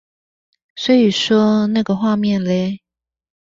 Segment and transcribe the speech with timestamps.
[0.75, 2.81] 所以說那個畫面勒？